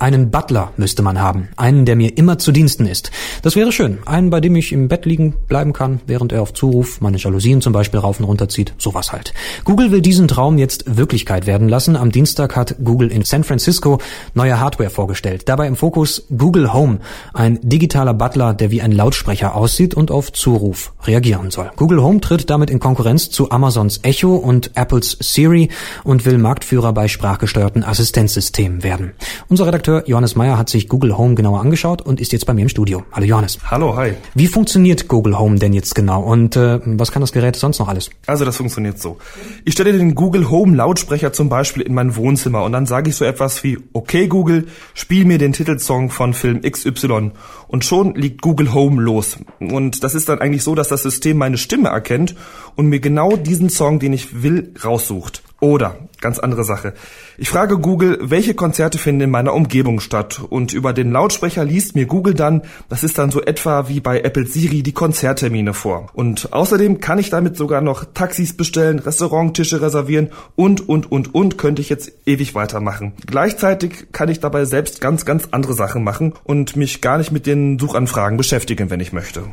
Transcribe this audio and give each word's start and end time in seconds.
Einen 0.00 0.30
Butler 0.30 0.72
müsste 0.78 1.02
man 1.02 1.20
haben. 1.20 1.50
Einen, 1.58 1.84
der 1.84 1.94
mir 1.94 2.16
immer 2.16 2.38
zu 2.38 2.52
Diensten 2.52 2.86
ist. 2.86 3.10
Das 3.42 3.54
wäre 3.54 3.70
schön. 3.70 3.98
Einen, 4.06 4.30
bei 4.30 4.40
dem 4.40 4.56
ich 4.56 4.72
im 4.72 4.88
Bett 4.88 5.04
liegen 5.04 5.34
bleiben 5.46 5.74
kann, 5.74 6.00
während 6.06 6.32
er 6.32 6.40
auf 6.40 6.54
Zuruf 6.54 7.02
meine 7.02 7.18
Jalousien 7.18 7.60
zum 7.60 7.74
Beispiel 7.74 8.00
rauf 8.00 8.18
und 8.18 8.24
runter 8.24 8.48
zieht. 8.48 8.72
Sowas 8.78 9.12
halt. 9.12 9.34
Google 9.64 9.92
will 9.92 10.00
diesen 10.00 10.26
Traum 10.26 10.56
jetzt 10.56 10.96
Wirklichkeit 10.96 11.46
werden 11.46 11.68
lassen. 11.68 11.96
Am 11.96 12.10
Dienstag 12.10 12.56
hat 12.56 12.76
Google 12.82 13.12
in 13.12 13.24
San 13.24 13.44
Francisco 13.44 13.98
neue 14.32 14.58
Hardware 14.58 14.88
vorgestellt. 14.88 15.50
Dabei 15.50 15.66
im 15.66 15.76
Fokus 15.76 16.24
Google 16.34 16.72
Home. 16.72 17.00
Ein 17.34 17.58
digitaler 17.62 18.14
Butler, 18.14 18.54
der 18.54 18.70
wie 18.70 18.80
ein 18.80 18.92
Lautsprecher 18.92 19.54
aussieht 19.54 19.92
und 19.92 20.10
auf 20.10 20.32
Zuruf 20.32 20.94
reagieren 21.04 21.50
soll. 21.50 21.72
Google 21.76 22.02
Home 22.02 22.22
tritt 22.22 22.48
damit 22.48 22.70
in 22.70 22.80
Konkurrenz 22.80 23.28
zu 23.28 23.50
Amazons 23.50 24.00
Echo 24.02 24.34
und 24.36 24.70
Apples 24.76 25.18
Siri 25.20 25.68
und 26.04 26.24
will 26.24 26.38
Marktführer 26.38 26.94
bei 26.94 27.06
sprachgesteuerten 27.06 27.84
Assistenzsystemen 27.84 28.82
werden. 28.82 29.12
Unser 29.50 29.66
Redakteur 29.66 29.89
Chefredakteur 29.90 30.08
Johannes 30.08 30.36
Meyer 30.36 30.56
hat 30.56 30.68
sich 30.68 30.88
Google 30.88 31.18
Home 31.18 31.34
genauer 31.34 31.60
angeschaut 31.60 32.02
und 32.02 32.20
ist 32.20 32.32
jetzt 32.32 32.46
bei 32.46 32.54
mir 32.54 32.62
im 32.62 32.68
Studio. 32.68 33.02
Hallo 33.12 33.26
Johannes. 33.26 33.58
Hallo, 33.70 33.96
hi. 33.96 34.12
Wie 34.34 34.46
funktioniert 34.46 35.08
Google 35.08 35.38
Home 35.38 35.58
denn 35.58 35.72
jetzt 35.72 35.94
genau 35.94 36.22
und 36.22 36.56
äh, 36.56 36.80
was 36.84 37.10
kann 37.10 37.20
das 37.20 37.32
Gerät 37.32 37.56
sonst 37.56 37.78
noch 37.80 37.88
alles? 37.88 38.10
Also 38.26 38.44
das 38.44 38.56
funktioniert 38.56 39.00
so. 39.00 39.18
Ich 39.64 39.74
stelle 39.74 39.92
den 39.92 40.14
Google 40.14 40.48
Home 40.50 40.76
Lautsprecher 40.76 41.32
zum 41.32 41.48
Beispiel 41.48 41.82
in 41.82 41.94
mein 41.94 42.14
Wohnzimmer 42.14 42.62
und 42.62 42.72
dann 42.72 42.86
sage 42.86 43.10
ich 43.10 43.16
so 43.16 43.24
etwas 43.24 43.64
wie, 43.64 43.78
okay 43.92 44.28
Google, 44.28 44.68
spiel 44.94 45.24
mir 45.24 45.38
den 45.38 45.52
Titelsong 45.52 46.10
von 46.10 46.34
Film 46.34 46.60
XY 46.62 47.32
und 47.66 47.84
schon 47.84 48.14
liegt 48.14 48.42
Google 48.42 48.72
Home 48.72 49.02
los. 49.02 49.38
Und 49.58 50.04
das 50.04 50.14
ist 50.14 50.28
dann 50.28 50.40
eigentlich 50.40 50.62
so, 50.62 50.74
dass 50.74 50.88
das 50.88 51.02
System 51.02 51.36
meine 51.36 51.58
Stimme 51.58 51.88
erkennt 51.88 52.36
und 52.76 52.86
mir 52.86 53.00
genau 53.00 53.36
diesen 53.36 53.70
Song, 53.70 53.98
den 53.98 54.12
ich 54.12 54.42
will, 54.42 54.72
raussucht. 54.84 55.42
Oder, 55.60 55.96
ganz 56.22 56.38
andere 56.38 56.64
Sache. 56.64 56.94
Ich 57.36 57.50
frage 57.50 57.78
Google, 57.78 58.18
welche 58.22 58.54
Konzerte 58.54 58.96
finden 58.96 59.20
in 59.20 59.30
meiner 59.30 59.52
Umgebung 59.52 60.00
statt 60.00 60.40
und 60.48 60.72
über 60.72 60.94
den 60.94 61.12
Lautsprecher 61.12 61.64
liest 61.64 61.94
mir 61.94 62.06
Google 62.06 62.32
dann, 62.32 62.62
das 62.88 63.04
ist 63.04 63.18
dann 63.18 63.30
so 63.30 63.42
etwa 63.42 63.88
wie 63.88 64.00
bei 64.00 64.20
Apple 64.20 64.46
Siri, 64.46 64.82
die 64.82 64.92
Konzerttermine 64.92 65.74
vor. 65.74 66.08
Und 66.14 66.54
außerdem 66.54 67.00
kann 67.00 67.18
ich 67.18 67.28
damit 67.28 67.58
sogar 67.58 67.82
noch 67.82 68.06
Taxis 68.14 68.56
bestellen, 68.56 68.98
Restauranttische 68.98 69.82
reservieren 69.82 70.30
und, 70.56 70.88
und, 70.88 71.12
und, 71.12 71.34
und 71.34 71.58
könnte 71.58 71.82
ich 71.82 71.90
jetzt 71.90 72.12
ewig 72.24 72.54
weitermachen. 72.54 73.12
Gleichzeitig 73.26 74.12
kann 74.12 74.30
ich 74.30 74.40
dabei 74.40 74.64
selbst 74.64 75.02
ganz, 75.02 75.26
ganz 75.26 75.48
andere 75.50 75.74
Sachen 75.74 76.02
machen 76.02 76.32
und 76.42 76.76
mich 76.76 77.02
gar 77.02 77.18
nicht 77.18 77.32
mit 77.32 77.46
den 77.46 77.78
Suchanfragen 77.78 78.38
beschäftigen, 78.38 78.88
wenn 78.88 79.00
ich 79.00 79.12
möchte. 79.12 79.44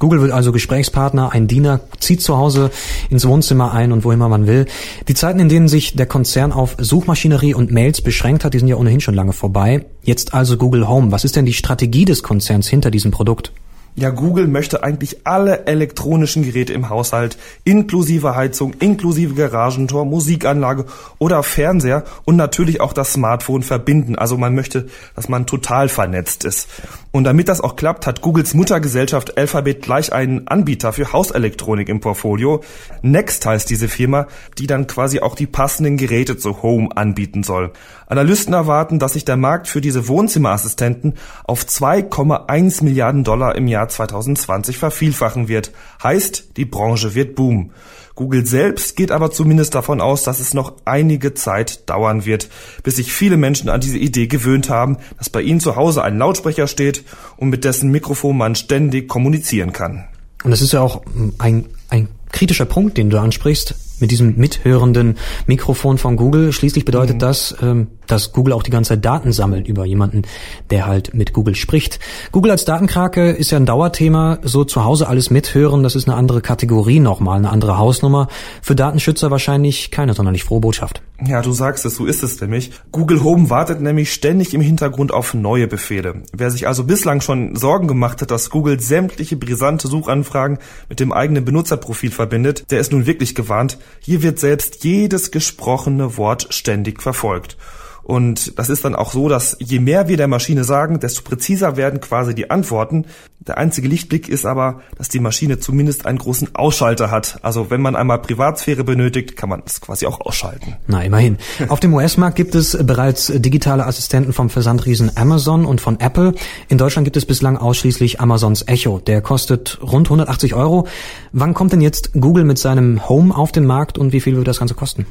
Google 0.00 0.22
wird 0.22 0.32
also 0.32 0.50
Gesprächspartner, 0.50 1.30
ein 1.32 1.46
Diener 1.46 1.80
zieht 2.00 2.22
zu 2.22 2.38
Hause 2.38 2.70
ins 3.10 3.28
Wohnzimmer 3.28 3.72
ein 3.72 3.92
und 3.92 4.02
wo 4.02 4.10
immer 4.10 4.30
man 4.30 4.46
will. 4.46 4.64
Die 5.08 5.14
Zeiten, 5.14 5.38
in 5.40 5.50
denen 5.50 5.68
sich 5.68 5.94
der 5.94 6.06
Konzern 6.06 6.52
auf 6.52 6.74
Suchmaschinerie 6.78 7.52
und 7.52 7.70
Mails 7.70 8.00
beschränkt 8.00 8.42
hat, 8.42 8.54
die 8.54 8.58
sind 8.58 8.68
ja 8.68 8.76
ohnehin 8.76 9.02
schon 9.02 9.14
lange 9.14 9.34
vorbei. 9.34 9.84
Jetzt 10.02 10.32
also 10.32 10.56
Google 10.56 10.88
Home. 10.88 11.12
Was 11.12 11.24
ist 11.24 11.36
denn 11.36 11.44
die 11.44 11.52
Strategie 11.52 12.06
des 12.06 12.22
Konzerns 12.22 12.66
hinter 12.66 12.90
diesem 12.90 13.10
Produkt? 13.10 13.52
Ja, 13.96 14.10
Google 14.10 14.46
möchte 14.46 14.84
eigentlich 14.84 15.26
alle 15.26 15.66
elektronischen 15.66 16.44
Geräte 16.44 16.72
im 16.72 16.88
Haushalt, 16.88 17.36
inklusive 17.64 18.36
Heizung, 18.36 18.72
inklusive 18.78 19.34
Garagentor, 19.34 20.04
Musikanlage 20.04 20.86
oder 21.18 21.42
Fernseher 21.42 22.04
und 22.24 22.36
natürlich 22.36 22.80
auch 22.80 22.92
das 22.92 23.12
Smartphone 23.12 23.62
verbinden. 23.62 24.16
Also 24.16 24.38
man 24.38 24.54
möchte, 24.54 24.88
dass 25.16 25.28
man 25.28 25.46
total 25.46 25.88
vernetzt 25.88 26.44
ist. 26.44 26.68
Und 27.12 27.24
damit 27.24 27.48
das 27.48 27.60
auch 27.60 27.74
klappt, 27.74 28.06
hat 28.06 28.20
Googles 28.20 28.54
Muttergesellschaft 28.54 29.36
Alphabet 29.36 29.82
gleich 29.82 30.12
einen 30.12 30.46
Anbieter 30.46 30.92
für 30.92 31.12
Hauselektronik 31.12 31.88
im 31.88 31.98
Portfolio. 31.98 32.62
Next 33.02 33.44
heißt 33.44 33.68
diese 33.68 33.88
Firma, 33.88 34.28
die 34.58 34.68
dann 34.68 34.86
quasi 34.86 35.18
auch 35.18 35.34
die 35.34 35.48
passenden 35.48 35.96
Geräte 35.96 36.36
zu 36.36 36.62
Home 36.62 36.88
anbieten 36.94 37.42
soll. 37.42 37.72
Analysten 38.06 38.54
erwarten, 38.54 38.98
dass 39.00 39.14
sich 39.14 39.24
der 39.24 39.36
Markt 39.36 39.66
für 39.66 39.80
diese 39.80 40.06
Wohnzimmerassistenten 40.06 41.14
auf 41.44 41.64
2,1 41.64 42.84
Milliarden 42.84 43.24
Dollar 43.24 43.56
im 43.56 43.66
Jahr 43.66 43.79
2020 43.88 44.78
vervielfachen 44.78 45.48
wird. 45.48 45.72
Heißt, 46.02 46.56
die 46.56 46.64
Branche 46.64 47.14
wird 47.14 47.34
boomen. 47.34 47.72
Google 48.14 48.44
selbst 48.44 48.96
geht 48.96 49.12
aber 49.12 49.30
zumindest 49.30 49.74
davon 49.74 50.00
aus, 50.00 50.24
dass 50.24 50.40
es 50.40 50.52
noch 50.52 50.74
einige 50.84 51.32
Zeit 51.32 51.88
dauern 51.88 52.26
wird, 52.26 52.50
bis 52.82 52.96
sich 52.96 53.12
viele 53.12 53.36
Menschen 53.36 53.70
an 53.70 53.80
diese 53.80 53.98
Idee 53.98 54.26
gewöhnt 54.26 54.68
haben, 54.68 54.98
dass 55.16 55.30
bei 55.30 55.40
ihnen 55.40 55.60
zu 55.60 55.76
Hause 55.76 56.02
ein 56.02 56.18
Lautsprecher 56.18 56.66
steht 56.66 57.04
und 57.38 57.48
mit 57.48 57.64
dessen 57.64 57.90
Mikrofon 57.90 58.36
man 58.36 58.56
ständig 58.56 59.08
kommunizieren 59.08 59.72
kann. 59.72 60.04
Und 60.44 60.50
das 60.50 60.60
ist 60.60 60.72
ja 60.72 60.80
auch 60.80 61.02
ein, 61.38 61.66
ein 61.88 62.08
kritischer 62.32 62.64
Punkt, 62.64 62.98
den 62.98 63.10
du 63.10 63.18
ansprichst 63.18 63.74
mit 64.00 64.10
diesem 64.10 64.36
mithörenden 64.36 65.16
Mikrofon 65.46 65.98
von 65.98 66.16
Google. 66.16 66.52
Schließlich 66.52 66.84
bedeutet 66.84 67.16
mhm. 67.16 67.20
das, 67.20 67.56
ähm, 67.62 67.88
dass 68.10 68.32
Google 68.32 68.52
auch 68.52 68.62
die 68.62 68.70
ganze 68.70 68.90
Zeit 68.90 69.04
Daten 69.04 69.32
sammelt 69.32 69.68
über 69.68 69.84
jemanden, 69.84 70.22
der 70.70 70.86
halt 70.86 71.14
mit 71.14 71.32
Google 71.32 71.54
spricht. 71.54 71.98
Google 72.32 72.50
als 72.50 72.64
Datenkrake 72.64 73.30
ist 73.30 73.50
ja 73.50 73.58
ein 73.58 73.66
Dauerthema. 73.66 74.38
So 74.42 74.64
zu 74.64 74.84
Hause 74.84 75.08
alles 75.08 75.30
mithören, 75.30 75.82
das 75.82 75.96
ist 75.96 76.08
eine 76.08 76.16
andere 76.16 76.40
Kategorie 76.40 77.00
nochmal, 77.00 77.38
eine 77.38 77.50
andere 77.50 77.78
Hausnummer. 77.78 78.28
Für 78.62 78.74
Datenschützer 78.74 79.30
wahrscheinlich 79.30 79.90
keine 79.90 80.14
sonderlich 80.14 80.44
frohe 80.44 80.60
Botschaft. 80.60 81.02
Ja, 81.26 81.42
du 81.42 81.52
sagst 81.52 81.84
es, 81.84 81.96
so 81.96 82.06
ist 82.06 82.22
es 82.22 82.40
nämlich. 82.40 82.70
Google 82.92 83.22
Home 83.22 83.50
wartet 83.50 83.82
nämlich 83.82 84.12
ständig 84.12 84.54
im 84.54 84.62
Hintergrund 84.62 85.12
auf 85.12 85.34
neue 85.34 85.66
Befehle. 85.66 86.22
Wer 86.32 86.50
sich 86.50 86.66
also 86.66 86.84
bislang 86.84 87.20
schon 87.20 87.56
Sorgen 87.56 87.88
gemacht 87.88 88.22
hat, 88.22 88.30
dass 88.30 88.48
Google 88.48 88.80
sämtliche 88.80 89.36
brisante 89.36 89.86
Suchanfragen 89.86 90.58
mit 90.88 90.98
dem 90.98 91.12
eigenen 91.12 91.44
Benutzerprofil 91.44 92.10
verbindet, 92.10 92.70
der 92.70 92.80
ist 92.80 92.92
nun 92.92 93.04
wirklich 93.04 93.34
gewarnt. 93.34 93.76
Hier 94.00 94.22
wird 94.22 94.38
selbst 94.38 94.82
jedes 94.82 95.30
gesprochene 95.30 96.16
Wort 96.16 96.46
ständig 96.50 97.02
verfolgt. 97.02 97.58
Und 98.02 98.58
das 98.58 98.70
ist 98.70 98.84
dann 98.84 98.94
auch 98.94 99.12
so, 99.12 99.28
dass 99.28 99.56
je 99.60 99.78
mehr 99.78 100.08
wir 100.08 100.16
der 100.16 100.28
Maschine 100.28 100.64
sagen, 100.64 101.00
desto 101.00 101.22
präziser 101.22 101.76
werden 101.76 102.00
quasi 102.00 102.34
die 102.34 102.50
Antworten. 102.50 103.06
Der 103.40 103.56
einzige 103.56 103.88
Lichtblick 103.88 104.28
ist 104.28 104.44
aber, 104.44 104.80
dass 104.98 105.08
die 105.08 105.20
Maschine 105.20 105.58
zumindest 105.60 106.06
einen 106.06 106.18
großen 106.18 106.54
Ausschalter 106.54 107.10
hat. 107.10 107.38
Also 107.42 107.70
wenn 107.70 107.80
man 107.80 107.96
einmal 107.96 108.20
Privatsphäre 108.20 108.84
benötigt, 108.84 109.36
kann 109.36 109.48
man 109.48 109.62
es 109.64 109.80
quasi 109.80 110.06
auch 110.06 110.20
ausschalten. 110.20 110.76
Na, 110.86 111.02
immerhin. 111.02 111.38
Auf 111.68 111.80
dem 111.80 111.94
US-Markt 111.94 112.36
gibt 112.36 112.54
es 112.54 112.76
bereits 112.84 113.32
digitale 113.34 113.86
Assistenten 113.86 114.32
vom 114.32 114.50
Versandriesen 114.50 115.16
Amazon 115.16 115.64
und 115.64 115.80
von 115.80 116.00
Apple. 116.00 116.34
In 116.68 116.78
Deutschland 116.78 117.06
gibt 117.06 117.16
es 117.16 117.24
bislang 117.24 117.56
ausschließlich 117.56 118.20
Amazons 118.20 118.62
Echo. 118.66 118.98
Der 118.98 119.22
kostet 119.22 119.78
rund 119.82 120.08
180 120.08 120.54
Euro. 120.54 120.86
Wann 121.32 121.54
kommt 121.54 121.72
denn 121.72 121.80
jetzt 121.80 122.12
Google 122.12 122.44
mit 122.44 122.58
seinem 122.58 123.08
Home 123.08 123.34
auf 123.34 123.52
den 123.52 123.64
Markt 123.64 123.96
und 123.96 124.12
wie 124.12 124.20
viel 124.20 124.36
wird 124.36 124.48
das 124.48 124.58
Ganze 124.58 124.74
kosten? 124.74 125.06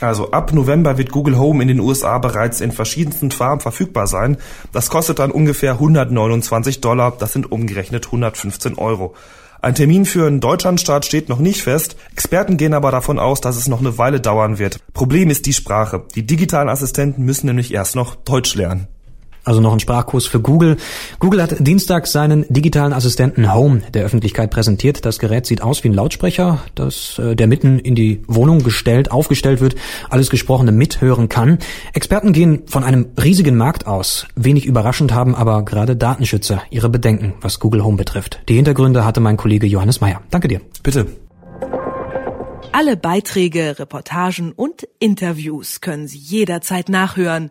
Also 0.00 0.32
ab 0.32 0.52
November 0.52 0.98
wird 0.98 1.12
Google 1.12 1.38
Home 1.38 1.62
in 1.62 1.68
den 1.68 1.80
USA 1.80 2.18
bereits 2.18 2.60
in 2.60 2.72
verschiedensten 2.72 3.30
Farben 3.30 3.60
verfügbar 3.60 4.06
sein. 4.06 4.36
Das 4.72 4.90
kostet 4.90 5.18
dann 5.18 5.30
ungefähr 5.30 5.72
129 5.72 6.80
Dollar, 6.80 7.16
das 7.18 7.32
sind 7.32 7.50
umgerechnet 7.52 8.06
115 8.06 8.76
Euro. 8.76 9.14
Ein 9.62 9.74
Termin 9.74 10.04
für 10.04 10.26
einen 10.26 10.40
Deutschlandstart 10.40 11.06
steht 11.06 11.30
noch 11.30 11.38
nicht 11.38 11.62
fest. 11.62 11.96
Experten 12.12 12.58
gehen 12.58 12.74
aber 12.74 12.90
davon 12.90 13.18
aus, 13.18 13.40
dass 13.40 13.56
es 13.56 13.66
noch 13.66 13.80
eine 13.80 13.96
Weile 13.96 14.20
dauern 14.20 14.58
wird. 14.58 14.78
Problem 14.92 15.30
ist 15.30 15.46
die 15.46 15.54
Sprache. 15.54 16.04
Die 16.14 16.26
digitalen 16.26 16.68
Assistenten 16.68 17.24
müssen 17.24 17.46
nämlich 17.46 17.72
erst 17.72 17.96
noch 17.96 18.14
Deutsch 18.14 18.54
lernen. 18.56 18.88
Also 19.44 19.60
noch 19.60 19.72
ein 19.72 19.80
Sprachkurs 19.80 20.26
für 20.26 20.40
Google. 20.40 20.78
Google 21.18 21.42
hat 21.42 21.56
Dienstag 21.58 22.06
seinen 22.06 22.46
digitalen 22.48 22.92
Assistenten 22.92 23.52
Home 23.52 23.82
der 23.92 24.04
Öffentlichkeit 24.04 24.50
präsentiert. 24.50 25.04
Das 25.04 25.18
Gerät 25.18 25.44
sieht 25.44 25.62
aus 25.62 25.84
wie 25.84 25.88
ein 25.88 25.94
Lautsprecher, 25.94 26.60
das, 26.74 27.18
äh, 27.18 27.36
der 27.36 27.46
mitten 27.46 27.78
in 27.78 27.94
die 27.94 28.22
Wohnung 28.26 28.62
gestellt, 28.62 29.10
aufgestellt 29.10 29.60
wird, 29.60 29.74
alles 30.08 30.30
Gesprochene 30.30 30.72
mithören 30.72 31.28
kann. 31.28 31.58
Experten 31.92 32.32
gehen 32.32 32.62
von 32.66 32.84
einem 32.84 33.06
riesigen 33.22 33.56
Markt 33.56 33.86
aus. 33.86 34.26
Wenig 34.34 34.64
überraschend 34.64 35.12
haben 35.12 35.34
aber 35.34 35.64
gerade 35.64 35.94
Datenschützer 35.94 36.62
ihre 36.70 36.88
Bedenken, 36.88 37.34
was 37.40 37.60
Google 37.60 37.84
Home 37.84 37.98
betrifft. 37.98 38.40
Die 38.48 38.54
Hintergründe 38.54 39.04
hatte 39.04 39.20
mein 39.20 39.36
Kollege 39.36 39.66
Johannes 39.66 40.00
Meyer. 40.00 40.22
Danke 40.30 40.48
dir. 40.48 40.60
Bitte. 40.82 41.06
Alle 42.72 42.96
Beiträge, 42.96 43.78
Reportagen 43.78 44.52
und 44.52 44.88
Interviews 44.98 45.80
können 45.80 46.08
Sie 46.08 46.18
jederzeit 46.18 46.88
nachhören 46.88 47.50